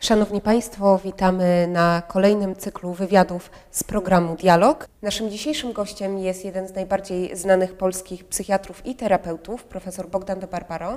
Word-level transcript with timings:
Szanowni 0.00 0.40
Państwo, 0.40 0.98
witamy 1.04 1.66
na 1.66 2.02
kolejnym 2.08 2.56
cyklu 2.56 2.92
wywiadów 2.92 3.50
z 3.70 3.84
programu 3.84 4.36
Dialog. 4.36 4.88
Naszym 5.02 5.30
dzisiejszym 5.30 5.72
gościem 5.72 6.18
jest 6.18 6.44
jeden 6.44 6.68
z 6.68 6.74
najbardziej 6.74 7.36
znanych 7.36 7.74
polskich 7.74 8.24
psychiatrów 8.24 8.86
i 8.86 8.94
terapeutów, 8.94 9.64
profesor 9.64 10.08
Bogdan 10.08 10.40
de 10.40 10.46
Barbaro. 10.46 10.96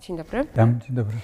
Dzień 0.00 0.16
dobry. 0.16 0.44
Tam, 0.44 0.80
dzień 0.86 0.96
dobry. 0.96 1.16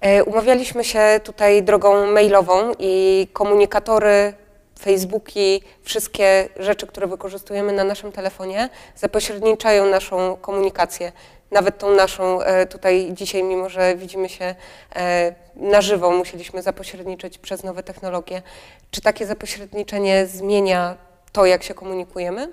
E, 0.00 0.24
Umawialiśmy 0.24 0.84
się 0.84 1.20
tutaj 1.24 1.62
drogą 1.62 2.12
mailową 2.12 2.72
i 2.78 3.28
komunikatory, 3.32 4.34
Facebooki, 4.78 5.62
wszystkie 5.82 6.48
rzeczy, 6.56 6.86
które 6.86 7.06
wykorzystujemy 7.06 7.72
na 7.72 7.84
naszym 7.84 8.12
telefonie, 8.12 8.68
zapośredniczają 8.96 9.90
naszą 9.90 10.36
komunikację. 10.36 11.12
Nawet 11.52 11.78
tą 11.78 11.94
naszą 11.94 12.42
e, 12.42 12.66
tutaj 12.66 13.10
dzisiaj, 13.14 13.44
mimo 13.44 13.68
że 13.68 13.96
widzimy 13.96 14.28
się 14.28 14.54
e, 14.96 15.34
na 15.56 15.80
żywo, 15.80 16.10
musieliśmy 16.10 16.62
zapośredniczyć 16.62 17.38
przez 17.38 17.64
nowe 17.64 17.82
technologie. 17.82 18.42
Czy 18.90 19.00
takie 19.00 19.26
zapośredniczenie 19.26 20.26
zmienia 20.26 20.96
to, 21.32 21.46
jak 21.46 21.62
się 21.62 21.74
komunikujemy? 21.74 22.52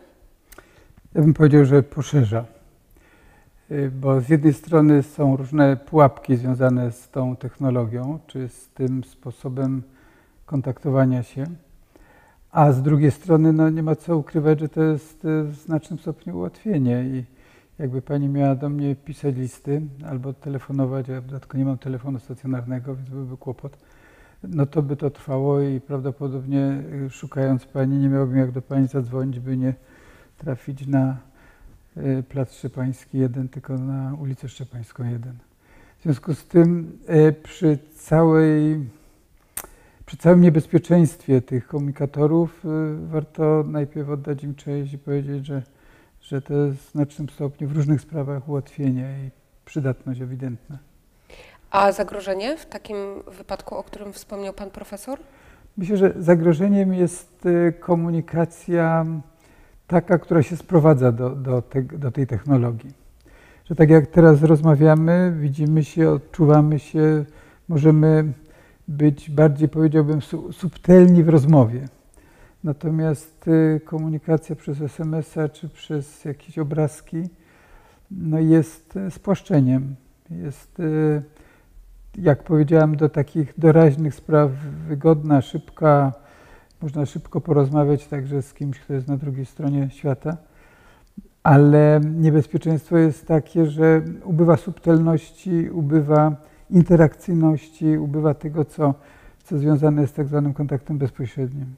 Ja 1.15 1.21
bym 1.21 1.33
powiedział, 1.33 1.65
że 1.65 1.83
poszerza. 1.83 2.45
Y, 3.71 3.91
Bo 3.91 4.21
z 4.21 4.29
jednej 4.29 4.53
strony 4.53 5.03
są 5.03 5.35
różne 5.35 5.77
pułapki 5.77 6.35
związane 6.35 6.91
z 6.91 7.09
tą 7.09 7.35
technologią, 7.35 8.19
czy 8.27 8.49
z 8.49 8.67
tym 8.67 9.03
sposobem 9.03 9.83
kontaktowania 10.45 11.23
się, 11.23 11.45
a 12.51 12.71
z 12.71 12.81
drugiej 12.81 13.11
strony 13.11 13.53
no, 13.53 13.69
nie 13.69 13.83
ma 13.83 13.95
co 13.95 14.17
ukrywać, 14.17 14.59
że 14.59 14.69
to 14.69 14.83
jest 14.83 15.19
w 15.23 15.55
znacznym 15.55 15.99
stopniu 15.99 16.37
ułatwienie 16.37 17.03
i 17.03 17.38
jakby 17.79 18.01
pani 18.01 18.29
miała 18.29 18.55
do 18.55 18.69
mnie 18.69 18.95
pisać 18.95 19.35
listy 19.35 19.81
albo 20.09 20.33
telefonować, 20.33 21.07
ja 21.07 21.21
w 21.21 21.25
dodatku 21.25 21.57
nie 21.57 21.65
mam 21.65 21.77
telefonu 21.77 22.19
stacjonarnego, 22.19 22.95
więc 22.95 23.09
byłby 23.09 23.37
kłopot, 23.37 23.77
no 24.43 24.65
to 24.65 24.81
by 24.81 24.95
to 24.95 25.09
trwało 25.09 25.61
i 25.61 25.81
prawdopodobnie 25.81 26.83
y, 27.07 27.09
szukając 27.09 27.65
pani 27.65 27.97
nie 27.97 28.09
miałbym 28.09 28.37
jak 28.37 28.51
do 28.51 28.61
pani 28.61 28.87
zadzwonić, 28.87 29.39
by 29.39 29.57
nie 29.57 29.73
trafić 30.37 30.87
na 30.87 31.17
y, 31.97 32.23
Plac 32.29 32.53
Szczepański 32.53 33.17
1, 33.17 33.49
tylko 33.49 33.77
na 33.77 34.13
ulicę 34.21 34.49
Szczepańską 34.49 35.03
1. 35.09 35.33
W 35.99 36.03
związku 36.03 36.33
z 36.33 36.47
tym 36.47 36.97
y, 37.09 37.33
przy 37.43 37.77
całej 37.95 38.85
przy 40.05 40.17
całym 40.17 40.41
niebezpieczeństwie 40.41 41.41
tych 41.41 41.67
komunikatorów 41.67 42.63
warto 42.99 43.63
najpierw 43.67 44.09
oddać 44.09 44.43
im 44.43 44.55
cześć 44.55 44.93
i 44.93 44.97
powiedzieć, 44.97 45.45
że, 45.45 45.63
że 46.21 46.41
to 46.41 46.53
jest 46.53 46.77
w 46.79 46.91
znacznym 46.91 47.29
stopniu 47.29 47.67
w 47.67 47.75
różnych 47.75 48.01
sprawach 48.01 48.49
ułatwienie 48.49 49.15
i 49.27 49.29
przydatność 49.65 50.21
ewidentna. 50.21 50.77
A 51.71 51.91
zagrożenie 51.91 52.57
w 52.57 52.65
takim 52.65 52.97
wypadku, 53.37 53.75
o 53.75 53.83
którym 53.83 54.13
wspomniał 54.13 54.53
pan 54.53 54.69
profesor? 54.69 55.19
Myślę, 55.77 55.97
że 55.97 56.13
zagrożeniem 56.17 56.93
jest 56.93 57.45
y, 57.45 57.73
komunikacja 57.79 59.05
taka, 59.87 60.19
która 60.19 60.43
się 60.43 60.57
sprowadza 60.57 61.11
do, 61.11 61.29
do, 61.29 61.61
te, 61.61 61.81
do 61.81 62.11
tej 62.11 62.27
technologii. 62.27 62.93
Że 63.65 63.75
tak 63.75 63.89
jak 63.89 64.07
teraz 64.07 64.43
rozmawiamy, 64.43 65.37
widzimy 65.39 65.83
się, 65.83 66.09
odczuwamy 66.09 66.79
się, 66.79 67.25
możemy 67.67 68.33
być 68.87 69.29
bardziej, 69.29 69.69
powiedziałbym, 69.69 70.21
su, 70.21 70.53
subtelni 70.53 71.23
w 71.23 71.29
rozmowie. 71.29 71.87
Natomiast 72.63 73.47
y, 73.47 73.81
komunikacja 73.85 74.55
przez 74.55 74.81
SMS-a 74.81 75.49
czy 75.49 75.69
przez 75.69 76.25
jakieś 76.25 76.59
obrazki 76.59 77.23
no 78.11 78.39
jest 78.39 78.95
y, 78.95 79.11
spłaszczeniem. 79.11 79.95
Jest, 80.29 80.79
y, 80.79 81.21
jak 82.17 82.43
powiedziałem, 82.43 82.95
do 82.95 83.09
takich 83.09 83.53
doraźnych 83.57 84.15
spraw 84.15 84.51
wygodna, 84.87 85.41
szybka, 85.41 86.13
można 86.81 87.05
szybko 87.05 87.41
porozmawiać 87.41 88.07
także 88.07 88.41
z 88.41 88.53
kimś, 88.53 88.79
kto 88.79 88.93
jest 88.93 89.07
na 89.07 89.17
drugiej 89.17 89.45
stronie 89.45 89.89
świata, 89.89 90.37
ale 91.43 92.01
niebezpieczeństwo 92.15 92.97
jest 92.97 93.27
takie, 93.27 93.65
że 93.65 94.01
ubywa 94.23 94.57
subtelności, 94.57 95.69
ubywa 95.69 96.35
interakcyjności, 96.69 97.97
ubywa 97.97 98.33
tego, 98.33 98.65
co, 98.65 98.93
co 99.43 99.57
związane 99.57 100.01
jest 100.01 100.13
z 100.13 100.15
tak 100.15 100.27
zwanym 100.27 100.53
kontaktem 100.53 100.97
bezpośrednim. 100.97 101.75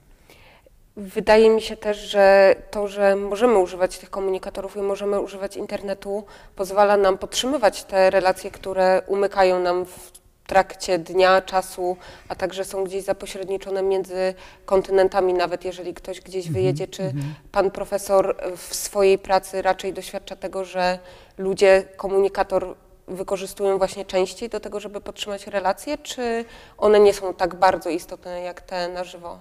Wydaje 0.98 1.50
mi 1.50 1.62
się 1.62 1.78
też, 1.78 1.98
że 1.98 2.56
to, 2.72 2.88
że 2.88 3.16
możemy 3.16 3.58
używać 3.58 3.98
tych 3.98 4.10
komunikatorów 4.10 4.78
i 4.78 4.82
możemy 4.82 5.20
używać 5.20 5.58
internetu, 5.58 6.24
pozwala 6.56 6.98
nam 6.98 7.18
podtrzymywać 7.18 7.84
te 7.84 8.10
relacje, 8.10 8.52
które 8.52 9.02
umykają 9.08 9.60
nam 9.60 9.86
w 9.86 10.12
trakcie 10.48 11.00
dnia, 11.00 11.42
czasu, 11.42 11.98
a 12.28 12.36
także 12.36 12.66
są 12.66 12.84
gdzieś 12.84 13.04
zapośredniczone 13.04 13.84
między 13.84 14.34
kontynentami, 14.66 15.34
nawet 15.34 15.66
jeżeli 15.66 15.94
ktoś 15.94 16.22
gdzieś 16.22 16.52
wyjedzie. 16.52 16.88
Czy 16.88 17.14
pan 17.52 17.72
profesor 17.72 18.36
w 18.58 18.76
swojej 18.76 19.18
pracy 19.18 19.62
raczej 19.62 19.94
doświadcza 19.94 20.36
tego, 20.36 20.66
że 20.66 21.00
ludzie 21.38 21.84
komunikator 21.98 22.76
wykorzystują 23.08 23.78
właśnie 23.78 24.06
częściej 24.06 24.50
do 24.50 24.60
tego, 24.60 24.80
żeby 24.80 25.02
podtrzymać 25.02 25.48
relacje, 25.48 25.98
czy 25.98 26.46
one 26.78 27.00
nie 27.00 27.14
są 27.14 27.34
tak 27.34 27.56
bardzo 27.56 27.90
istotne 27.90 28.42
jak 28.42 28.62
te 28.62 28.88
na 28.88 29.04
żywo? 29.04 29.40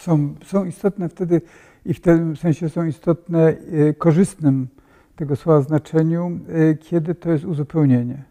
Są, 0.00 0.34
są 0.44 0.64
istotne 0.64 1.08
wtedy 1.08 1.40
i 1.86 1.94
w 1.94 2.00
tym 2.00 2.36
sensie 2.36 2.68
są 2.68 2.84
istotne 2.84 3.50
y, 3.50 3.94
korzystnym 3.98 4.68
tego 5.16 5.36
słowa 5.36 5.60
znaczeniu, 5.60 6.40
y, 6.70 6.76
kiedy 6.80 7.14
to 7.14 7.30
jest 7.30 7.44
uzupełnienie. 7.44 8.24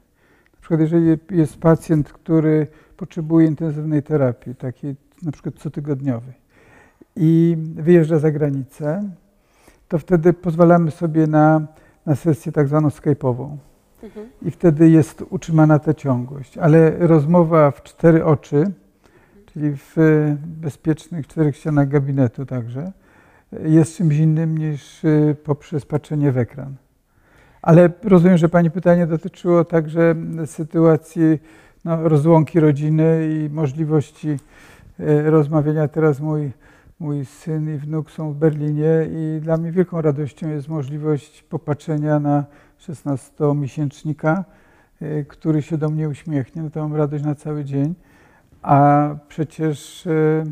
Na 0.54 0.60
przykład 0.62 0.80
jeżeli 0.80 1.18
jest 1.32 1.58
pacjent, 1.58 2.14
który 2.14 2.68
potrzebuje 2.98 3.48
intensywnej 3.48 4.04
terapii, 4.04 4.56
takiej 4.56 4.96
na 5.24 5.32
przykład 5.32 5.56
cotygodniowej 5.56 6.34
i 7.16 7.58
wyjeżdża 7.76 8.20
za 8.20 8.32
granicę, 8.32 9.10
to 9.88 10.00
wtedy 10.00 10.34
pozwalamy 10.34 10.92
sobie 10.92 11.28
na, 11.28 11.68
na 12.06 12.16
sesję 12.16 12.52
tak 12.52 12.68
zwaną 12.68 12.88
skype'ową. 12.88 13.58
I 14.42 14.52
wtedy 14.52 14.90
jest 14.90 15.24
utrzymana 15.30 15.80
ta 15.80 15.94
ciągłość. 15.94 16.58
Ale 16.58 17.08
rozmowa 17.08 17.72
w 17.72 17.84
cztery 17.84 18.26
oczy, 18.26 18.72
czyli 19.60 19.76
w 19.76 19.96
bezpiecznych 20.46 21.28
czterech 21.28 21.56
ścianach 21.56 21.88
gabinetu 21.88 22.46
także, 22.46 22.92
jest 23.64 23.98
czymś 23.98 24.18
innym 24.18 24.58
niż 24.58 25.04
y, 25.04 25.36
poprzez 25.44 25.86
patrzenie 25.86 26.32
w 26.32 26.38
ekran. 26.38 26.76
Ale 27.62 27.90
rozumiem, 28.04 28.38
że 28.38 28.50
Pani 28.50 28.72
pytanie 28.72 29.08
dotyczyło 29.08 29.66
także 29.66 30.16
sytuacji 30.46 31.40
no, 31.86 32.10
rozłąki 32.10 32.60
rodziny 32.60 33.30
i 33.32 33.50
możliwości 33.50 34.30
y, 35.00 35.30
rozmawiania. 35.30 35.88
Teraz 35.88 36.20
mój, 36.20 36.52
mój 37.00 37.26
syn 37.26 37.76
i 37.76 37.78
wnuk 37.78 38.12
są 38.12 38.34
w 38.34 38.36
Berlinie 38.36 39.08
i 39.12 39.42
dla 39.42 39.58
mnie 39.58 39.72
wielką 39.72 40.02
radością 40.02 40.50
jest 40.50 40.68
możliwość 40.68 41.44
popatrzenia 41.44 42.20
na 42.20 42.46
16-miesięcznika, 42.80 44.44
y, 45.02 45.26
który 45.30 45.62
się 45.62 45.78
do 45.78 45.90
mnie 45.90 46.10
uśmiechnie. 46.10 46.64
No 46.64 46.70
to 46.70 46.80
mam 46.80 46.96
radość 46.96 47.24
na 47.24 47.36
cały 47.36 47.66
dzień. 47.66 47.96
A 48.62 49.10
przecież 49.28 50.06
y, 50.06 50.44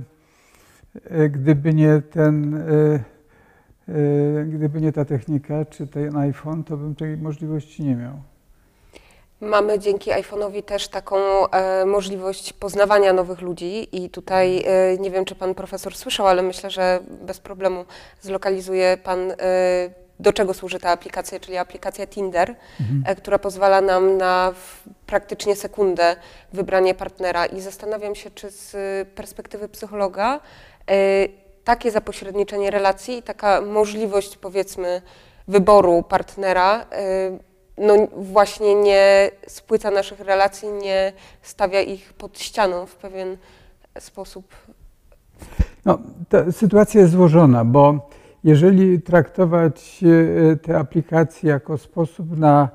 y, 1.12 1.30
gdyby 1.30 1.74
nie 1.74 2.02
ten, 2.02 2.54
y, 2.54 4.46
gdyby 4.50 4.82
nie 4.82 4.92
ta 4.92 5.06
technika, 5.06 5.66
czy 5.66 5.88
ten 5.88 6.18
iPhone, 6.18 6.64
to 6.64 6.78
bym 6.78 6.96
tej 6.96 7.18
możliwości 7.18 7.84
nie 7.84 7.96
miał. 7.96 8.14
Mamy 9.42 9.80
dzięki 9.80 10.12
iPhone'owi 10.12 10.64
też 10.64 10.88
taką 10.88 11.18
e, 11.50 11.86
możliwość 11.86 12.54
poznawania 12.54 13.14
nowych 13.14 13.42
ludzi 13.42 13.88
i 14.04 14.10
tutaj 14.10 14.64
e, 14.66 14.98
nie 14.98 15.12
wiem, 15.12 15.26
czy 15.26 15.36
pan 15.36 15.56
profesor 15.56 15.96
słyszał, 15.96 16.28
ale 16.28 16.42
myślę, 16.42 16.70
że 16.70 17.00
bez 17.22 17.40
problemu 17.40 17.86
zlokalizuje 18.22 18.98
pan, 19.04 19.32
e, 19.32 19.36
do 20.20 20.34
czego 20.34 20.54
służy 20.54 20.80
ta 20.80 20.90
aplikacja, 20.90 21.40
czyli 21.40 21.58
aplikacja 21.58 22.08
Tinder, 22.08 22.56
e, 23.06 23.16
która 23.16 23.40
pozwala 23.40 23.82
nam 23.82 24.18
na 24.18 24.54
praktycznie 25.06 25.56
sekundę 25.56 26.16
wybranie 26.54 26.94
partnera 26.94 27.46
i 27.46 27.62
zastanawiam 27.62 28.16
się, 28.16 28.32
czy 28.32 28.52
z 28.52 28.76
perspektywy 29.10 29.70
psychologa 29.70 30.40
e, 30.90 31.28
takie 31.64 31.92
zapośredniczenie 31.92 32.72
relacji 32.72 33.18
i 33.18 33.24
taka 33.24 33.62
możliwość 33.62 34.38
powiedzmy 34.38 35.02
wyboru 35.48 36.04
partnera 36.04 36.86
e, 36.92 37.38
no 37.78 37.94
właśnie 38.18 38.76
nie 38.76 39.32
spłyca 39.48 39.92
naszych 39.92 40.20
relacji, 40.20 40.70
nie 40.70 41.14
stawia 41.42 41.82
ich 41.82 42.14
pod 42.14 42.40
ścianą 42.40 42.86
w 42.86 42.96
pewien 42.96 43.38
sposób. 44.00 44.56
No, 45.86 46.00
ta 46.30 46.52
sytuacja 46.52 47.02
jest 47.02 47.14
złożona, 47.14 47.66
bo 47.66 48.10
jeżeli 48.48 49.02
traktować 49.02 50.04
e, 50.04 50.56
te 50.56 50.80
aplikacje 50.80 51.50
jako 51.50 51.78
sposób 51.78 52.38
na, 52.38 52.70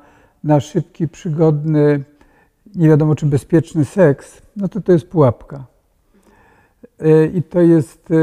na 0.44 0.60
szybki, 0.60 1.08
przygodny, 1.08 2.04
nie 2.74 2.88
wiadomo 2.88 3.14
czy 3.14 3.26
bezpieczny 3.26 3.84
seks, 3.84 4.42
no 4.56 4.68
to 4.68 4.80
to 4.80 4.92
jest 4.92 5.08
pułapka. 5.08 5.64
E, 7.00 7.26
I 7.26 7.42
to 7.42 7.60
jest 7.60 8.10
e, 8.10 8.14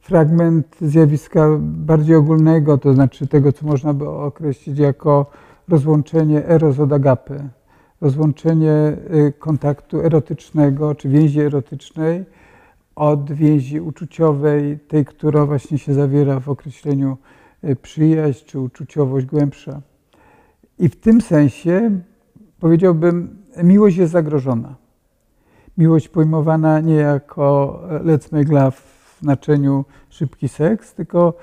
fragment 0.00 0.76
zjawiska 0.80 1.48
bardziej 1.60 2.16
ogólnego, 2.16 2.78
to 2.78 2.94
znaczy 2.94 3.26
tego, 3.26 3.52
co 3.52 3.66
można 3.66 3.94
by 3.94 4.08
określić 4.08 4.78
jako 4.78 5.26
rozłączenie 5.68 6.46
eros 6.46 6.78
od 6.78 6.92
agapy. 6.92 7.48
rozłączenie 8.00 8.96
kontaktu 9.38 10.00
erotycznego 10.00 10.94
czy 10.94 11.08
więzi 11.08 11.40
erotycznej 11.40 12.24
od 12.96 13.32
więzi 13.32 13.80
uczuciowej, 13.80 14.78
tej, 14.78 15.04
która 15.04 15.46
właśnie 15.46 15.78
się 15.78 15.94
zawiera 15.94 16.40
w 16.40 16.48
określeniu 16.48 17.16
y, 17.64 17.76
przyjaźń 17.76 18.44
czy 18.46 18.60
uczuciowość 18.60 19.26
głębsza. 19.26 19.80
I 20.78 20.88
w 20.88 20.96
tym 21.00 21.20
sensie 21.20 22.00
powiedziałbym, 22.60 23.38
miłość 23.62 23.96
jest 23.96 24.12
zagrożona. 24.12 24.74
Miłość 25.78 26.08
pojmowana 26.08 26.80
nie 26.80 26.94
jako 26.94 27.80
let's 28.04 28.32
make 28.32 28.48
love 28.48 28.76
w 28.76 29.18
znaczeniu 29.20 29.84
szybki 30.08 30.48
seks, 30.48 30.94
tylko 30.94 31.34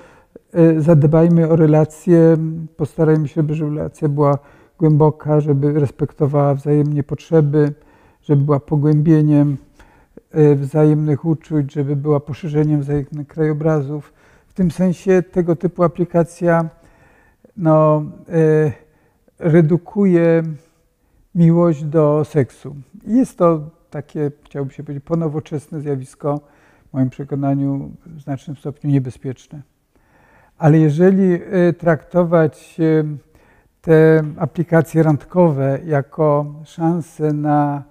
y, 0.56 0.82
zadbajmy 0.82 1.50
o 1.50 1.56
relacje, 1.56 2.38
postarajmy 2.78 3.28
się, 3.28 3.34
żeby 3.34 3.56
relacja 3.56 4.10
była 4.10 4.38
głęboka, 4.80 5.42
żeby 5.42 5.80
respektowała 5.80 6.56
wzajemnie 6.56 7.04
potrzeby, 7.04 7.74
żeby 8.22 8.44
była 8.44 8.60
pogłębieniem 8.60 9.52
e, 9.52 9.73
wzajemnych 10.56 11.26
uczuć, 11.26 11.74
żeby 11.74 11.96
była 11.96 12.20
poszerzeniem 12.20 12.82
wzajemnych 12.82 13.28
krajobrazów. 13.28 14.14
W 14.48 14.54
tym 14.54 14.72
sensie 14.72 15.24
tego 15.24 15.56
typu 15.56 15.84
aplikacja 15.84 16.70
no, 17.58 18.04
e, 18.30 18.72
redukuje 19.40 20.44
miłość 21.36 21.84
do 21.84 22.26
seksu. 22.26 22.76
Jest 23.08 23.38
to 23.38 23.70
takie, 23.90 24.32
chciałbym 24.44 24.72
się 24.72 24.84
powiedzieć, 24.84 25.06
ponowoczesne 25.06 25.82
zjawisko, 25.82 26.42
w 26.90 26.94
moim 26.94 27.10
przekonaniu 27.10 27.92
w 28.06 28.22
znacznym 28.22 28.58
stopniu 28.58 28.90
niebezpieczne. 28.90 29.62
Ale 30.58 30.80
jeżeli 30.80 31.34
e, 31.34 31.74
traktować 31.74 32.78
te 33.82 34.24
aplikacje 34.38 35.04
randkowe 35.04 35.80
jako 35.86 36.46
szansę 36.66 37.34
na 37.34 37.84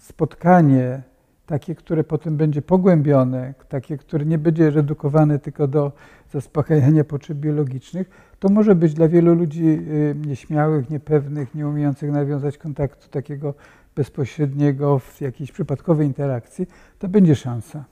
spotkanie, 0.00 1.02
takie, 1.48 1.74
które 1.74 2.04
potem 2.04 2.36
będzie 2.36 2.62
pogłębione, 2.62 3.54
takie, 3.68 3.98
które 3.98 4.24
nie 4.24 4.38
będzie 4.38 4.70
redukowane 4.70 5.38
tylko 5.38 5.68
do 5.68 5.92
zaspokajania 6.32 7.04
potrzeb 7.04 7.38
biologicznych, 7.38 8.10
to 8.38 8.48
może 8.48 8.74
być 8.74 8.94
dla 8.94 9.08
wielu 9.08 9.34
ludzi 9.34 9.66
y, 9.66 10.14
nieśmiałych, 10.26 10.90
niepewnych, 10.90 11.54
nieumiejących 11.54 12.10
nawiązać 12.12 12.58
kontaktu 12.58 13.08
takiego 13.08 13.54
bezpośredniego 13.96 14.98
w 14.98 15.20
jakiejś 15.20 15.52
przypadkowej 15.52 16.06
interakcji, 16.06 16.66
to 16.98 17.08
będzie 17.08 17.36
szansa. 17.36 17.84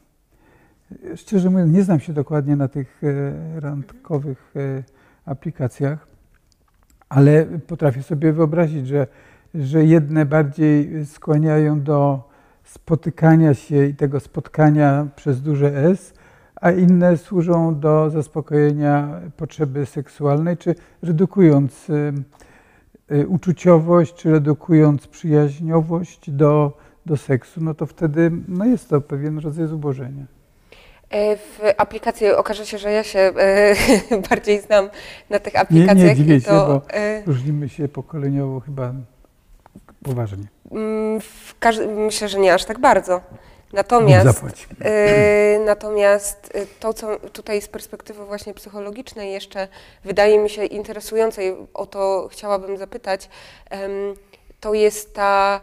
Szczerze 1.15 1.51
mówiąc, 1.51 1.73
nie 1.73 1.83
znam 1.83 2.01
się 2.01 2.13
dokładnie 2.13 2.57
na 2.57 2.69
tych 2.69 3.01
e, 3.05 3.61
randkowych 3.61 4.55
aplikacjach, 5.25 6.07
ale 7.09 7.47
potrafię 7.67 8.03
sobie 8.03 8.33
wyobrazić, 8.33 8.87
że, 8.87 9.07
że 9.55 9.85
jedne 9.85 10.27
bardziej 10.27 11.07
skłaniają 11.07 11.83
do 11.83 12.29
spotykania 12.67 13.55
się 13.55 13.87
i 13.87 13.95
tego 13.95 14.21
spotkania 14.21 15.07
przez 15.17 15.43
duże 15.43 15.77
S, 15.77 16.15
a 16.61 16.71
inne 16.71 17.17
służą 17.17 17.81
do 17.81 18.11
zaspokojenia 18.11 19.21
potrzeby 19.37 19.87
seksualnej, 19.87 20.57
czy 20.57 20.75
redukując 21.03 21.91
y, 21.91 22.13
y, 23.13 23.29
uczuciowość, 23.29 24.15
czy 24.15 24.31
redukując 24.31 25.07
przyjaźniowość 25.07 26.31
do, 26.31 26.79
do 27.07 27.17
seksu, 27.17 27.61
no 27.61 27.75
to 27.75 27.87
wtedy 27.87 28.31
no 28.49 28.65
jest 28.65 28.89
to 28.89 29.01
pewien 29.01 29.39
rodzaj 29.39 29.67
zubożenia. 29.67 30.27
E, 31.11 31.37
w 31.37 31.61
aplikacji 31.77 32.29
okaże 32.29 32.67
się, 32.67 32.79
że 32.79 32.93
ja 32.93 33.05
się 33.05 33.19
e, 33.19 33.75
bardziej 34.31 34.61
znam 34.61 34.89
na 35.31 35.39
tych 35.39 35.57
aplikacjach. 35.57 35.97
Nie, 35.97 36.05
nie 36.05 36.15
dziwię 36.15 36.41
się, 36.41 36.47
to, 36.47 36.67
bo 36.67 36.95
e, 36.95 37.23
różnimy 37.27 37.69
się 37.69 37.89
pokoleniowo 37.89 38.61
chyba 38.61 38.93
poważnie. 40.07 40.45
Mm, 40.71 41.21
myślę, 41.97 42.29
że 42.29 42.39
nie 42.39 42.55
aż 42.55 42.65
tak 42.65 42.79
bardzo. 42.79 43.21
Natomiast, 43.73 44.43
natomiast 45.65 46.53
to, 46.81 46.93
co 46.95 47.19
tutaj 47.33 47.63
z 47.63 47.69
perspektywy 47.69 48.25
właśnie 48.25 48.55
psychologicznej 48.55 49.33
jeszcze 49.33 49.69
wydaje 50.05 50.39
mi 50.39 50.51
się 50.51 50.65
interesujące 50.65 51.47
i 51.47 51.55
o 51.75 51.87
to 51.87 52.29
chciałabym 52.33 52.79
zapytać, 52.79 53.29
to 54.61 54.75
jest 54.75 55.15
ta 55.15 55.61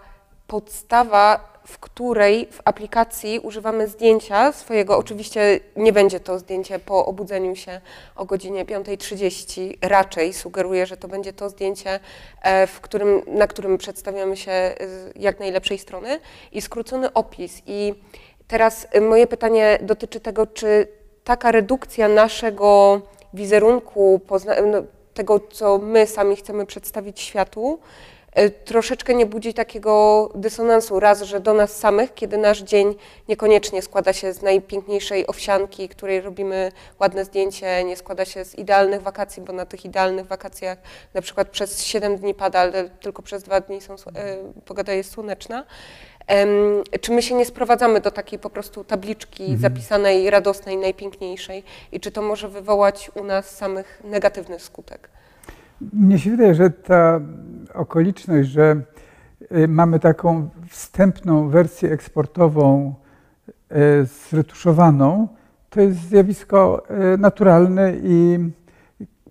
podstawa 0.48 1.54
w 1.66 1.80
której 1.80 2.48
w 2.52 2.62
aplikacji 2.66 3.40
używamy 3.40 3.88
zdjęcia 3.88 4.52
swojego. 4.52 4.98
Oczywiście 4.98 5.60
nie 5.76 5.94
będzie 5.94 6.20
to 6.20 6.40
zdjęcie 6.40 6.80
po 6.80 7.06
obudzeniu 7.06 7.56
się 7.56 7.82
o 8.16 8.26
godzinie 8.26 8.66
5.30. 8.66 9.78
Raczej 9.82 10.34
sugeruję, 10.34 10.86
że 10.86 10.98
to 10.98 11.08
będzie 11.08 11.34
to 11.34 11.50
zdjęcie, 11.50 12.00
e, 12.42 12.68
w 12.68 12.82
którym, 12.82 13.22
na 13.28 13.48
którym 13.48 13.78
przedstawiamy 13.78 14.38
się 14.38 14.52
z 14.80 15.12
jak 15.16 15.40
najlepszej 15.40 15.78
strony 15.78 16.20
i 16.52 16.62
skrócony 16.62 17.14
opis. 17.14 17.62
I 17.66 17.94
teraz 18.48 18.88
moje 19.02 19.28
pytanie 19.28 19.80
dotyczy 19.82 20.20
tego, 20.20 20.48
czy 20.48 20.88
taka 21.24 21.52
redukcja 21.52 22.08
naszego 22.08 23.02
wizerunku, 23.34 24.22
no, 24.66 24.84
tego, 25.14 25.40
co 25.40 25.78
my 25.78 26.08
sami 26.08 26.36
chcemy 26.36 26.66
przedstawić 26.66 27.22
światu, 27.22 27.80
troszeczkę 28.66 29.14
nie 29.14 29.26
budzi 29.26 29.54
takiego 29.54 30.30
dysonansu. 30.36 31.00
Raz, 31.00 31.22
że 31.22 31.40
do 31.40 31.54
nas 31.54 31.78
samych, 31.78 32.14
kiedy 32.14 32.38
nasz 32.38 32.62
dzień 32.62 32.96
niekoniecznie 33.30 33.82
składa 33.82 34.14
się 34.14 34.34
z 34.34 34.42
najpiękniejszej 34.42 35.28
owsianki, 35.28 35.90
której 35.90 36.22
robimy 36.22 36.72
ładne 37.00 37.26
zdjęcie, 37.26 37.84
nie 37.84 37.96
składa 37.96 38.26
się 38.26 38.46
z 38.46 38.56
idealnych 38.56 39.02
wakacji, 39.02 39.44
bo 39.44 39.54
na 39.54 39.66
tych 39.66 39.86
idealnych 39.86 40.28
wakacjach 40.28 40.78
na 41.14 41.22
przykład 41.22 41.50
przez 41.50 41.84
7 41.84 42.18
dni 42.18 42.34
pada, 42.34 42.60
ale 42.60 42.90
tylko 42.90 43.22
przez 43.22 43.44
2 43.44 43.62
dni 43.62 43.82
są, 43.82 43.94
e, 43.94 43.98
pogoda 44.66 44.94
jest 44.94 45.12
słoneczna. 45.12 45.66
Czy 47.02 47.12
my 47.12 47.22
się 47.22 47.36
nie 47.36 47.46
sprowadzamy 47.46 48.02
do 48.02 48.12
takiej 48.12 48.40
po 48.40 48.50
prostu 48.50 48.84
tabliczki 48.84 49.44
mhm. 49.44 49.60
zapisanej, 49.60 50.30
radosnej, 50.30 50.78
najpiękniejszej 50.78 51.64
i 51.92 52.00
czy 52.00 52.12
to 52.12 52.22
może 52.22 52.50
wywołać 52.50 53.12
u 53.16 53.24
nas 53.24 53.56
samych 53.56 54.02
negatywny 54.04 54.60
skutek? 54.60 55.10
Mnie 55.94 56.20
się 56.20 56.30
wydaje, 56.32 56.56
że 56.56 56.70
ta 56.70 57.20
okoliczność, 57.74 58.50
że 58.50 58.82
y, 59.52 59.68
mamy 59.68 60.00
taką 60.00 60.50
wstępną 60.68 61.50
wersję 61.50 61.92
eksportową 61.92 62.94
y, 63.72 63.76
zretuszowaną, 64.30 65.28
to 65.70 65.82
jest 65.82 66.00
zjawisko 66.00 66.84
y, 67.14 67.18
naturalne 67.18 67.94
i 68.04 68.40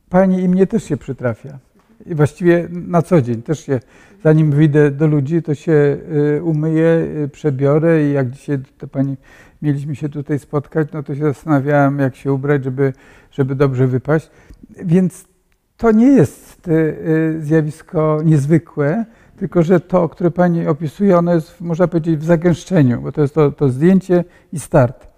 pani 0.08 0.42
i 0.42 0.48
mnie 0.48 0.66
też 0.66 0.84
się 0.84 0.96
przytrafia. 0.96 1.58
I 2.06 2.14
właściwie 2.14 2.68
na 2.70 3.02
co 3.02 3.22
dzień 3.22 3.42
też 3.42 3.60
się, 3.60 3.80
zanim 4.24 4.50
wyjdę 4.50 4.90
do 4.90 5.06
ludzi, 5.06 5.42
to 5.42 5.54
się 5.54 5.98
umyję, 6.42 7.06
przebiorę 7.32 8.04
i 8.04 8.12
jak 8.12 8.30
dzisiaj 8.30 8.58
to 8.78 8.88
pani 8.88 9.16
mieliśmy 9.62 9.96
się 9.96 10.08
tutaj 10.08 10.38
spotkać, 10.38 10.88
no 10.92 11.02
to 11.02 11.14
się 11.14 11.20
zastanawiałem, 11.20 11.98
jak 11.98 12.16
się 12.16 12.32
ubrać, 12.32 12.64
żeby, 12.64 12.92
żeby 13.30 13.54
dobrze 13.54 13.86
wypaść. 13.86 14.30
Więc 14.84 15.31
to 15.82 15.92
nie 15.92 16.06
jest 16.06 16.68
y, 16.68 16.72
y, 16.72 17.42
zjawisko 17.42 18.18
niezwykłe, 18.24 19.04
tylko 19.36 19.62
że 19.62 19.80
to, 19.80 20.08
które 20.08 20.30
Pani 20.30 20.66
opisuje, 20.66 21.18
ono 21.18 21.34
jest, 21.34 21.60
można 21.60 21.88
powiedzieć, 21.88 22.16
w 22.16 22.24
zagęszczeniu, 22.24 23.00
bo 23.00 23.12
to 23.12 23.20
jest 23.22 23.34
to, 23.34 23.52
to 23.52 23.68
zdjęcie 23.68 24.24
i 24.52 24.60
start. 24.60 25.08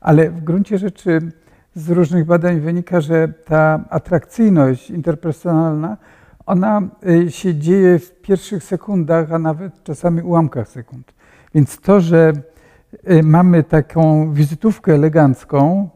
Ale 0.00 0.30
w 0.30 0.44
gruncie 0.44 0.78
rzeczy 0.78 1.20
z 1.74 1.90
różnych 1.90 2.24
badań 2.24 2.60
wynika, 2.60 3.00
że 3.00 3.28
ta 3.44 3.84
atrakcyjność 3.90 4.90
interpersonalna, 4.90 5.96
ona 6.46 6.82
y, 7.06 7.30
się 7.30 7.54
dzieje 7.54 7.98
w 7.98 8.20
pierwszych 8.20 8.64
sekundach, 8.64 9.32
a 9.32 9.38
nawet 9.38 9.84
czasami 9.84 10.22
ułamkach 10.22 10.68
sekund. 10.68 11.12
Więc 11.54 11.80
to, 11.80 12.00
że 12.00 12.32
mamy 13.22 13.62
taką 13.62 14.32
wizytówkę 14.32 14.94
elegancką, 14.94 15.88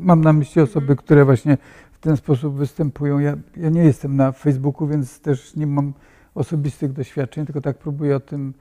mam 0.00 0.20
na 0.20 0.32
myśli 0.32 0.62
osoby, 0.62 0.96
które 0.96 1.24
właśnie 1.24 1.58
w 1.98 2.00
ten 2.00 2.16
sposób 2.16 2.54
występują. 2.54 3.18
Ja, 3.18 3.36
ja 3.56 3.68
nie 3.68 3.84
jestem 3.84 4.16
na 4.16 4.32
Facebooku, 4.32 4.88
więc 4.88 5.20
też 5.20 5.56
nie 5.56 5.66
mam 5.66 5.92
osobistych 6.34 6.92
doświadczeń, 6.92 7.46
tylko 7.46 7.60
tak 7.60 7.78
próbuję 7.78 8.16
o 8.16 8.20
tym 8.20 8.54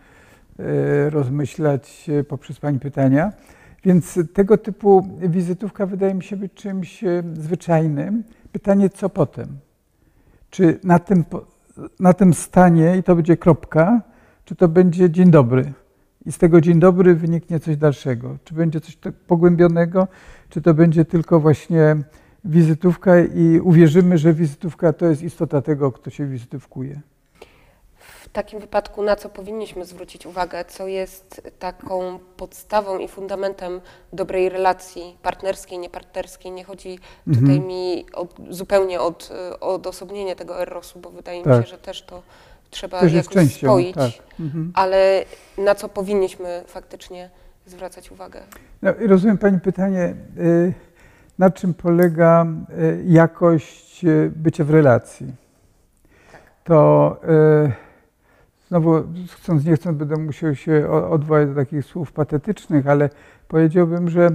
e, 0.59 1.09
rozmyślać 1.09 2.09
e, 2.09 2.23
poprzez 2.23 2.59
Pani 2.59 2.79
pytania. 2.79 3.31
Więc 3.83 4.19
tego 4.33 4.57
typu 4.57 5.07
wizytówka 5.21 5.85
wydaje 5.85 6.13
mi 6.13 6.23
się 6.23 6.37
być 6.37 6.53
czymś 6.53 7.03
e, 7.03 7.23
zwyczajnym. 7.33 8.23
Pytanie, 8.51 8.89
co 8.89 9.09
potem? 9.09 9.47
Czy 10.49 10.79
na 10.83 10.99
tym, 10.99 11.25
na 11.99 12.13
tym 12.13 12.33
stanie 12.33 12.97
i 12.97 13.03
to 13.03 13.15
będzie 13.15 13.37
kropka, 13.37 14.01
czy 14.45 14.55
to 14.55 14.67
będzie 14.67 15.09
dzień 15.09 15.31
dobry? 15.31 15.73
I 16.25 16.31
z 16.31 16.37
tego 16.37 16.61
dzień 16.61 16.79
dobry 16.79 17.15
wyniknie 17.15 17.59
coś 17.59 17.77
dalszego. 17.77 18.37
Czy 18.43 18.55
będzie 18.55 18.81
coś 18.81 18.95
tak 18.95 19.13
pogłębionego, 19.13 20.07
czy 20.49 20.61
to 20.61 20.73
będzie 20.73 21.05
tylko 21.05 21.39
właśnie 21.39 21.95
wizytówka 22.47 23.19
i 23.19 23.59
uwierzymy, 23.59 24.17
że 24.17 24.33
wizytówka 24.33 24.93
to 24.93 25.05
jest 25.05 25.23
istota 25.23 25.61
tego, 25.61 25.91
kto 25.91 26.09
się 26.09 26.25
wizytówkuje. 26.25 27.01
W 27.99 28.29
takim 28.29 28.59
wypadku 28.59 29.03
na 29.03 29.15
co 29.15 29.29
powinniśmy 29.29 29.85
zwrócić 29.85 30.25
uwagę, 30.25 30.65
co 30.65 30.87
jest 30.87 31.41
taką 31.59 32.19
podstawą 32.37 32.99
i 32.99 33.07
fundamentem 33.07 33.81
dobrej 34.13 34.49
relacji 34.49 35.17
partnerskiej, 35.21 35.79
niepartnerskiej? 35.79 36.51
Nie 36.51 36.63
chodzi 36.63 36.99
mhm. 37.27 37.45
tutaj 37.45 37.67
mi 37.67 38.05
o, 38.13 38.27
zupełnie 38.49 39.01
od, 39.01 39.29
odosobnienie 39.59 40.35
tego 40.35 40.61
erosu, 40.61 40.99
bo 40.99 41.09
wydaje 41.09 41.43
tak. 41.43 41.57
mi 41.57 41.63
się, 41.63 41.69
że 41.69 41.77
też 41.77 42.01
to 42.01 42.21
trzeba 42.69 42.99
Też 42.99 43.13
jakoś 43.13 43.33
częścią, 43.33 43.67
spoić, 43.67 43.95
tak. 43.95 44.11
Mhm. 44.39 44.71
ale 44.73 45.25
na 45.57 45.75
co 45.75 45.89
powinniśmy 45.89 46.63
faktycznie 46.67 47.29
zwracać 47.65 48.11
uwagę? 48.11 48.41
No, 48.81 48.93
rozumiem 49.07 49.37
Pani 49.37 49.59
pytanie, 49.59 50.15
y, 50.37 50.73
na 51.39 51.49
czym 51.49 51.73
polega 51.73 52.45
y, 52.79 53.03
jakość 53.05 54.05
y, 54.05 54.31
bycia 54.35 54.63
w 54.63 54.69
relacji? 54.69 55.35
To 56.63 57.17
y, 57.67 57.71
znowu, 58.67 59.03
chcąc 59.35 59.65
nie 59.65 59.75
chcąc, 59.75 59.97
będę 59.97 60.15
musiał 60.17 60.55
się 60.55 60.89
odwołać 60.89 61.47
do 61.49 61.55
takich 61.55 61.85
słów 61.85 62.11
patetycznych, 62.11 62.87
ale 62.87 63.09
powiedziałbym, 63.47 64.09
że 64.09 64.29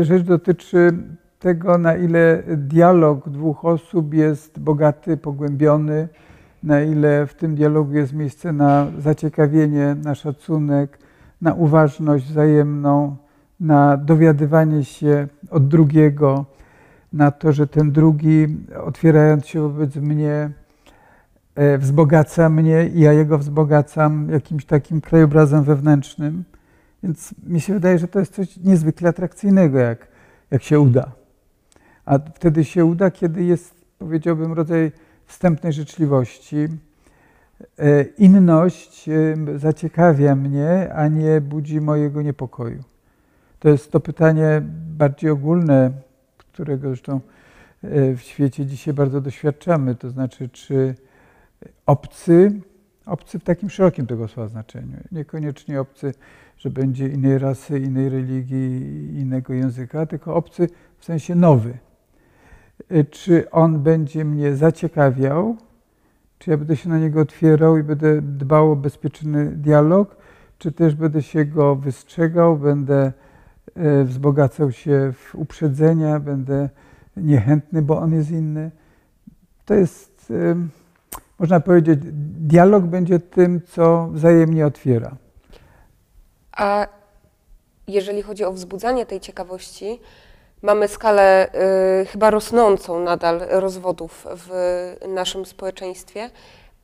rzecz 0.00 0.22
dotyczy 0.22 0.92
tego, 1.38 1.78
na 1.78 1.96
ile 1.96 2.42
dialog 2.46 3.28
dwóch 3.28 3.64
osób 3.64 4.14
jest 4.14 4.58
bogaty, 4.58 5.16
pogłębiony, 5.16 6.08
na 6.62 6.82
ile 6.82 7.26
w 7.26 7.34
tym 7.34 7.54
dialogu 7.54 7.92
jest 7.92 8.12
miejsce 8.12 8.52
na 8.52 8.86
zaciekawienie, 8.98 9.96
na 10.04 10.14
szacunek, 10.14 10.98
na 11.40 11.54
uważność 11.54 12.24
wzajemną, 12.24 13.16
na 13.60 13.96
dowiadywanie 13.96 14.84
się 14.84 15.28
od 15.50 15.68
drugiego, 15.68 16.44
na 17.12 17.30
to, 17.30 17.52
że 17.52 17.66
ten 17.66 17.92
drugi, 17.92 18.46
otwierając 18.84 19.46
się 19.46 19.60
wobec 19.60 19.96
mnie, 19.96 20.50
e, 21.54 21.78
wzbogaca 21.78 22.48
mnie 22.48 22.88
i 22.88 23.00
ja 23.00 23.12
jego 23.12 23.38
wzbogacam 23.38 24.28
jakimś 24.30 24.64
takim 24.64 25.00
krajobrazem 25.00 25.64
wewnętrznym. 25.64 26.44
Więc 27.02 27.34
mi 27.46 27.60
się 27.60 27.74
wydaje, 27.74 27.98
że 27.98 28.08
to 28.08 28.18
jest 28.18 28.34
coś 28.34 28.56
niezwykle 28.56 29.08
atrakcyjnego, 29.08 29.78
jak, 29.78 30.08
jak 30.50 30.62
się 30.62 30.80
uda. 30.80 31.12
A 32.04 32.18
wtedy 32.18 32.64
się 32.64 32.84
uda, 32.84 33.10
kiedy 33.10 33.44
jest, 33.44 33.74
powiedziałbym, 33.98 34.52
rodzaj 34.52 34.92
wstępnej 35.26 35.72
życzliwości. 35.72 36.68
E, 37.78 38.02
Inność 38.02 39.08
e, 39.08 39.34
zaciekawia 39.58 40.34
mnie, 40.34 40.92
a 40.94 41.08
nie 41.08 41.40
budzi 41.40 41.80
mojego 41.80 42.22
niepokoju. 42.22 42.82
To 43.58 43.68
jest 43.68 43.92
to 43.92 44.00
pytanie 44.00 44.62
bardziej 44.98 45.30
ogólne, 45.30 45.90
którego 46.36 46.88
zresztą 46.88 47.20
e, 47.82 48.14
w 48.16 48.20
świecie 48.20 48.66
dzisiaj 48.66 48.94
bardzo 48.94 49.20
doświadczamy. 49.20 49.94
To 49.94 50.10
znaczy, 50.10 50.48
czy 50.48 50.94
obcy, 51.86 52.60
obcy 53.06 53.38
w 53.38 53.44
takim 53.44 53.70
szerokim 53.70 54.06
tego 54.06 54.28
słowa 54.28 54.48
znaczeniu, 54.48 54.96
niekoniecznie 55.12 55.80
obcy, 55.80 56.14
że 56.58 56.70
będzie 56.70 57.08
innej 57.08 57.38
rasy, 57.38 57.78
innej 57.78 58.08
religii, 58.08 59.18
innego 59.20 59.52
języka, 59.52 60.06
tylko 60.06 60.34
obcy 60.34 60.68
w 60.98 61.04
sensie 61.04 61.34
nowy. 61.34 61.78
E, 62.88 63.04
Czy 63.04 63.50
on 63.50 63.82
będzie 63.82 64.24
mnie 64.24 64.56
zaciekawiał, 64.56 65.56
czy 66.38 66.50
ja 66.50 66.56
będę 66.56 66.76
się 66.76 66.88
na 66.88 66.98
niego 66.98 67.20
otwierał 67.20 67.78
i 67.78 67.82
będę 67.82 68.22
dbał 68.22 68.72
o 68.72 68.76
bezpieczny 68.76 69.46
dialog, 69.46 70.16
czy 70.58 70.72
też 70.72 70.94
będę 70.94 71.22
się 71.22 71.44
go 71.44 71.76
wystrzegał, 71.76 72.56
będę 72.56 73.12
wzbogacał 74.04 74.72
się 74.72 75.12
w 75.12 75.34
uprzedzenia, 75.34 76.20
będę 76.20 76.68
niechętny, 77.16 77.82
bo 77.82 77.98
on 77.98 78.12
jest 78.12 78.30
inny. 78.30 78.70
To 79.64 79.74
jest, 79.74 80.30
em, 80.30 80.70
można 81.38 81.60
powiedzieć, 81.60 82.00
dialog 82.40 82.84
będzie 82.84 83.18
tym, 83.18 83.60
co 83.66 84.08
wzajemnie 84.12 84.66
otwiera. 84.66 85.16
A 86.52 86.86
jeżeli 87.88 88.22
chodzi 88.22 88.44
o 88.44 88.52
wzbudzanie 88.52 89.06
tej 89.06 89.20
ciekawości, 89.20 90.00
mamy 90.62 90.88
skalę 90.88 91.48
y, 92.02 92.06
chyba 92.06 92.30
rosnącą 92.30 93.00
nadal 93.00 93.40
rozwodów 93.50 94.26
w 94.30 94.50
naszym 95.08 95.46
społeczeństwie. 95.46 96.30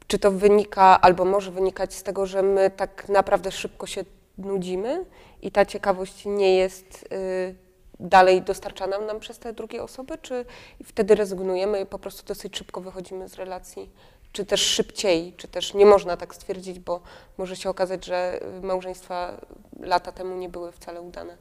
Czy 0.06 0.18
to 0.18 0.30
wynika, 0.30 1.00
albo 1.00 1.24
może 1.24 1.50
wynikać 1.50 1.94
z 1.94 2.02
tego, 2.02 2.26
że 2.26 2.42
my 2.42 2.70
tak 2.70 3.08
naprawdę 3.08 3.50
szybko 3.50 3.86
się 3.86 4.04
nudzimy 4.38 5.04
i 5.42 5.50
ta 5.50 5.66
ciekawość 5.66 6.24
nie 6.24 6.56
jest 6.56 7.08
y, 7.12 7.54
dalej 8.00 8.42
dostarczana 8.42 8.98
nam 8.98 9.20
przez 9.20 9.38
te 9.38 9.52
drugie 9.52 9.82
osoby, 9.82 10.18
czy 10.22 10.44
wtedy 10.84 11.14
rezygnujemy 11.14 11.80
i 11.80 11.86
po 11.86 11.98
prostu 11.98 12.26
dosyć 12.26 12.58
szybko 12.58 12.80
wychodzimy 12.80 13.28
z 13.28 13.34
relacji? 13.34 13.90
Czy 14.32 14.44
też 14.44 14.60
szybciej, 14.60 15.32
czy 15.36 15.48
też 15.48 15.74
nie 15.74 15.86
można 15.86 16.16
tak 16.16 16.34
stwierdzić, 16.34 16.78
bo 16.78 17.00
może 17.38 17.56
się 17.56 17.70
okazać, 17.70 18.04
że 18.04 18.40
y, 18.58 18.66
małżeństwa 18.66 19.40
lata 19.80 20.12
temu 20.12 20.36
nie 20.36 20.48
były 20.48 20.72
wcale 20.72 21.02
udane. 21.02 21.36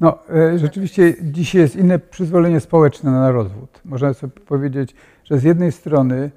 No, 0.00 0.18
e, 0.30 0.58
rzeczywiście 0.58 1.14
dzisiaj 1.22 1.60
jest 1.60 1.76
inne 1.76 1.98
przyzwolenie 1.98 2.60
społeczne 2.60 3.10
na 3.10 3.30
rozwód. 3.30 3.80
Można 3.84 4.14
sobie 4.14 4.32
powiedzieć, 4.46 4.94
że 5.24 5.38
z 5.38 5.42
jednej 5.42 5.72
strony 5.72 6.30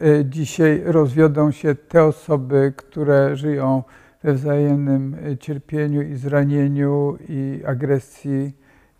e, 0.00 0.24
dzisiaj 0.24 0.82
rozwiodą 0.84 1.50
się 1.50 1.74
te 1.74 2.04
osoby, 2.04 2.72
które 2.76 3.36
żyją 3.36 3.82
we 4.24 4.34
wzajemnym 4.34 5.16
e, 5.26 5.36
cierpieniu 5.36 6.02
i 6.02 6.16
zranieniu 6.16 7.18
i 7.28 7.62
agresji 7.66 8.52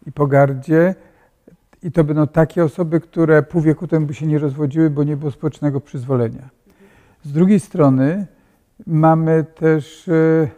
i 0.06 0.12
pogardzie. 0.12 0.94
I 1.82 1.92
to 1.92 2.04
będą 2.04 2.26
takie 2.26 2.64
osoby, 2.64 3.00
które 3.00 3.42
pół 3.42 3.60
wieku 3.60 3.86
temu 3.86 4.06
by 4.06 4.14
się 4.14 4.26
nie 4.26 4.38
rozwodziły, 4.38 4.90
bo 4.90 5.04
nie 5.04 5.16
było 5.16 5.30
społecznego 5.30 5.80
przyzwolenia. 5.80 6.48
Z 7.24 7.32
drugiej 7.32 7.60
strony 7.60 8.26
mamy 8.86 9.44
też 9.54 10.08
e, 10.08 10.48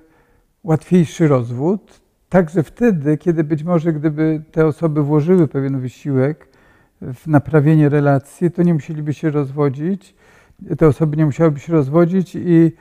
łatwiejszy 0.65 1.29
rozwód, 1.29 2.01
także 2.29 2.63
wtedy, 2.63 3.19
kiedy 3.19 3.45
być 3.45 3.63
może 3.63 3.93
gdyby 3.93 4.43
te 4.53 4.67
osoby 4.67 5.03
włożyły 5.03 5.49
pewien 5.49 5.81
wysiłek 5.81 6.49
w 7.01 7.27
naprawienie 7.27 7.89
relacji, 7.89 8.51
to 8.51 8.63
nie 8.63 8.75
musieliby 8.75 9.15
się 9.15 9.31
rozwodzić, 9.31 10.15
te 10.79 10.87
osoby 10.87 11.17
nie 11.17 11.27
musiałyby 11.27 11.61
się 11.61 11.73
rozwodzić 11.73 12.35
i, 12.35 12.73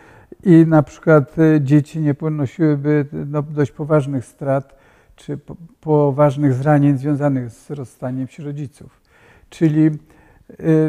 i 0.43 0.65
na 0.67 0.83
przykład 0.83 1.39
e, 1.39 1.61
dzieci 1.61 1.99
nie 1.99 2.13
ponosiłyby 2.13 3.05
no, 3.11 3.41
dość 3.41 3.71
poważnych 3.71 4.25
strat 4.25 4.75
czy 5.15 5.37
po, 5.37 5.55
poważnych 5.81 6.53
zranień 6.53 6.97
związanych 6.97 7.49
z 7.49 7.71
rozstaniem 7.71 8.27
się 8.27 8.43
rodziców. 8.43 9.01
Czyli 9.49 9.85
e, 9.85 9.91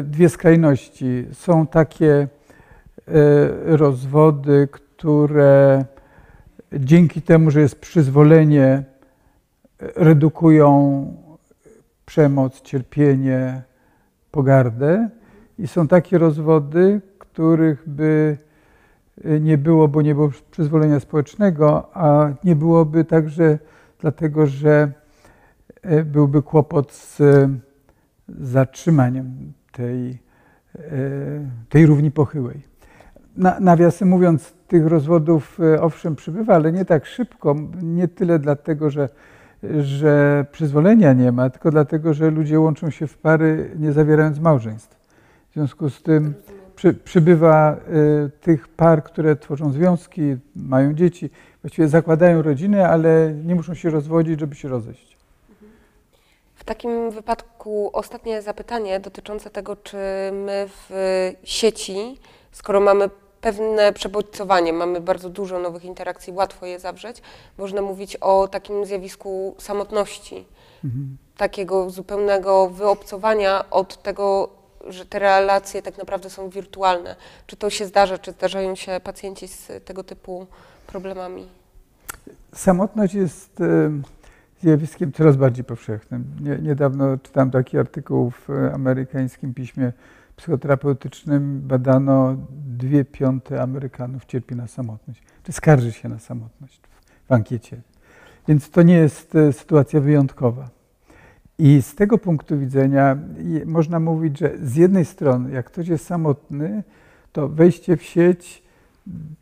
dwie 0.03 0.29
skrajności. 0.29 1.25
Są 1.31 1.67
takie 1.67 2.11
e, 2.11 2.27
rozwody, 3.77 4.67
które 4.71 5.85
dzięki 6.73 7.21
temu, 7.21 7.51
że 7.51 7.61
jest 7.61 7.79
przyzwolenie, 7.79 8.83
redukują 9.79 11.05
przemoc, 12.05 12.61
cierpienie, 12.61 13.61
pogardę. 14.31 15.09
I 15.59 15.67
są 15.67 15.87
takie 15.87 16.17
rozwody, 16.17 17.01
których 17.19 17.89
by 17.89 18.37
nie 19.41 19.57
było, 19.57 19.87
bo 19.87 20.01
nie 20.01 20.15
było 20.15 20.29
przyzwolenia 20.51 20.99
społecznego, 20.99 21.89
a 21.93 22.29
nie 22.43 22.55
byłoby 22.55 23.05
także 23.05 23.59
dlatego, 23.99 24.47
że 24.47 24.91
byłby 26.05 26.41
kłopot 26.41 26.93
z 26.93 27.21
zatrzymaniem 28.39 29.53
tej, 29.71 30.19
tej 31.69 31.85
równi 31.85 32.11
pochyłej. 32.11 32.61
Na, 33.37 33.59
nawiasem 33.59 34.07
mówiąc, 34.07 34.53
tych 34.67 34.87
rozwodów 34.87 35.59
e, 35.59 35.81
owszem 35.81 36.15
przybywa, 36.15 36.55
ale 36.55 36.71
nie 36.71 36.85
tak 36.85 37.05
szybko. 37.05 37.55
Nie 37.81 38.07
tyle 38.07 38.39
dlatego, 38.39 38.89
że, 38.89 39.09
że 39.79 40.45
przyzwolenia 40.51 41.13
nie 41.13 41.31
ma, 41.31 41.49
tylko 41.49 41.71
dlatego, 41.71 42.13
że 42.13 42.31
ludzie 42.31 42.59
łączą 42.59 42.89
się 42.89 43.07
w 43.07 43.17
pary, 43.17 43.71
nie 43.79 43.91
zawierając 43.91 44.39
małżeństw. 44.39 44.97
W 45.49 45.53
związku 45.53 45.89
z 45.89 46.03
tym 46.03 46.33
przy, 46.75 46.93
przybywa 46.93 47.75
y, 48.25 48.29
tych 48.41 48.67
par, 48.67 49.03
które 49.03 49.35
tworzą 49.35 49.71
związki, 49.71 50.21
mają 50.55 50.93
dzieci, 50.93 51.29
właściwie 51.61 51.87
zakładają 51.87 52.41
rodzinę, 52.41 52.89
ale 52.89 53.33
nie 53.45 53.55
muszą 53.55 53.73
się 53.73 53.89
rozwodzić, 53.89 54.39
żeby 54.39 54.55
się 54.55 54.67
rozejść. 54.67 55.17
W 56.55 56.63
takim 56.63 57.11
wypadku 57.11 57.89
ostatnie 57.93 58.41
zapytanie 58.41 58.99
dotyczące 58.99 59.49
tego, 59.49 59.75
czy 59.75 59.97
my 60.33 60.65
w 60.89 61.31
sieci, 61.43 62.19
skoro 62.51 62.79
mamy 62.79 63.09
pewne 63.41 63.93
przebodźcowanie, 63.93 64.73
mamy 64.73 65.01
bardzo 65.01 65.29
dużo 65.29 65.59
nowych 65.59 65.85
interakcji, 65.85 66.33
łatwo 66.33 66.65
je 66.65 66.79
zawrzeć, 66.79 67.21
można 67.57 67.81
mówić 67.81 68.15
o 68.15 68.47
takim 68.47 68.85
zjawisku 68.85 69.55
samotności, 69.57 70.45
Mhm. 70.85 71.17
takiego 71.37 71.89
zupełnego 71.89 72.69
wyobcowania 72.69 73.69
od 73.69 74.01
tego, 74.03 74.49
że 74.89 75.05
te 75.05 75.19
relacje 75.19 75.81
tak 75.81 75.97
naprawdę 75.97 76.29
są 76.29 76.49
wirtualne. 76.49 77.15
Czy 77.47 77.55
to 77.55 77.69
się 77.69 77.85
zdarza, 77.85 78.17
czy 78.17 78.31
zdarzają 78.31 78.75
się 78.75 78.99
pacjenci 79.03 79.47
z 79.47 79.71
tego 79.85 80.03
typu 80.03 80.47
problemami? 80.87 81.47
Samotność 82.53 83.13
jest 83.13 83.61
e, 83.61 83.91
zjawiskiem 84.61 85.11
coraz 85.11 85.35
bardziej 85.35 85.63
powszechnym. 85.63 86.25
Nie, 86.41 86.57
niedawno 86.57 87.17
czytałem 87.17 87.51
taki 87.51 87.77
artykuł 87.77 88.31
w 88.31 88.49
e, 88.49 88.73
amerykańskim 88.73 89.53
piśmie 89.53 89.93
psychoterapeutycznym. 90.35 91.61
Badano 91.61 92.35
dwie 92.49 93.05
piąte 93.05 93.61
Amerykanów 93.61 94.25
cierpi 94.25 94.55
na 94.55 94.67
samotność, 94.67 95.23
czy 95.43 95.51
skarży 95.51 95.91
się 95.91 96.09
na 96.09 96.19
samotność 96.19 96.81
w, 96.81 97.27
w 97.27 97.31
ankiecie. 97.31 97.81
Więc 98.47 98.69
to 98.69 98.81
nie 98.81 98.95
jest 98.95 99.35
e, 99.35 99.53
sytuacja 99.53 99.99
wyjątkowa. 100.01 100.74
I 101.59 101.81
z 101.81 101.95
tego 101.95 102.17
punktu 102.17 102.59
widzenia 102.59 103.17
można 103.65 103.99
mówić, 103.99 104.39
że 104.39 104.51
z 104.63 104.75
jednej 104.75 105.05
strony, 105.05 105.51
jak 105.51 105.65
ktoś 105.65 105.87
jest 105.87 106.05
samotny, 106.05 106.83
to 107.31 107.49
wejście 107.49 107.97
w 107.97 108.03
sieć 108.03 108.63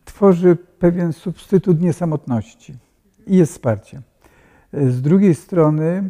tworzy 0.06 0.58
pewien 0.80 1.14
substytut 1.14 1.82
niesamotności 1.82 2.74
i 3.28 3.38
jest 3.38 3.52
wsparcie. 3.52 4.02
Z 4.74 5.02
drugiej 5.02 5.36
strony, 5.36 6.10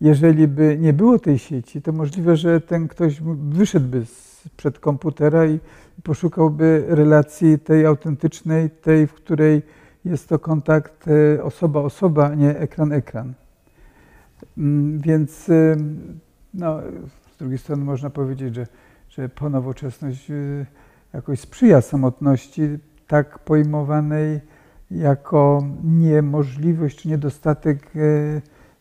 jeżeli 0.00 0.48
by 0.48 0.78
nie 0.80 0.92
było 0.92 1.18
tej 1.18 1.38
sieci, 1.38 1.82
to 1.82 1.92
możliwe, 1.92 2.36
że 2.36 2.60
ten 2.60 2.88
ktoś 2.88 3.20
wyszedłby 3.48 4.04
przed 4.56 4.78
komputera 4.78 5.46
i 5.46 5.58
poszukałby 6.02 6.84
relacji 6.88 7.58
tej 7.58 7.86
autentycznej, 7.86 8.70
tej, 8.70 9.06
w 9.06 9.14
której 9.14 9.62
jest 10.04 10.28
to 10.28 10.38
kontakt 10.38 11.04
osoba-osoba, 11.42 12.30
a 12.30 12.34
nie 12.34 12.58
ekran-ekran. 12.58 13.34
Więc 14.96 15.50
no, 16.54 16.80
z 17.34 17.38
drugiej 17.38 17.58
strony 17.58 17.84
można 17.84 18.10
powiedzieć, 18.10 18.54
że, 18.54 18.66
że 19.08 19.28
ponowoczesność 19.28 20.28
jakoś 21.12 21.40
sprzyja 21.40 21.80
samotności 21.80 22.62
tak 23.06 23.38
pojmowanej 23.38 24.40
jako 24.90 25.62
niemożliwość 25.84 26.98
czy 26.98 27.08
niedostatek 27.08 27.92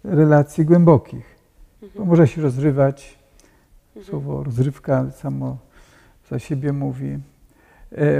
relacji 0.03 0.65
głębokich. 0.65 1.35
Bo 1.95 2.05
można 2.05 2.27
się 2.27 2.41
rozrywać. 2.41 3.19
Słowo 4.03 4.43
rozrywka 4.43 5.11
samo 5.11 5.57
za 6.29 6.39
siebie 6.39 6.73
mówi. 6.73 7.19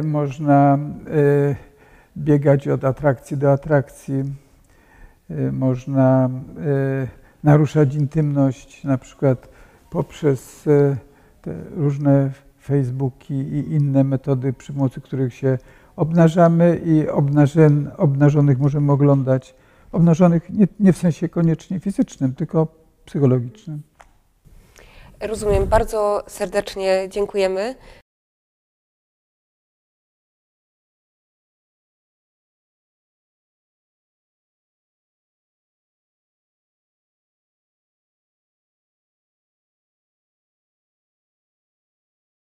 Można 0.04 0.80
biegać 2.18 2.68
od 2.68 2.84
atrakcji 2.84 3.38
do 3.38 3.51
atrakcji. 3.51 4.24
Można 5.51 6.30
naruszać 7.46 7.96
intymność, 7.96 8.84
na 8.84 8.98
przykład 8.98 9.48
poprzez 9.90 10.64
te 11.42 11.54
różne 11.75 12.32
Facebooki 12.64 13.34
i 13.34 13.74
inne 13.74 14.04
metody, 14.04 14.54
przy 14.54 14.74
pomocy 14.74 15.02
których 15.02 15.34
się 15.34 15.58
obnażamy 15.96 16.82
i 16.86 17.10
obnażen, 17.10 17.92
obnażonych 17.98 18.60
możemy 18.60 18.92
oglądać. 18.92 19.56
Obnażonych 19.92 20.50
nie, 20.50 20.68
nie 20.80 20.94
w 20.94 20.98
sensie 20.98 21.30
koniecznie 21.30 21.80
fizycznym, 21.80 22.36
tylko 22.36 22.68
psychologicznym. 23.06 23.82
Rozumiem. 25.22 25.66
Bardzo 25.66 26.24
serdecznie 26.28 27.08
dziękujemy. 27.10 27.75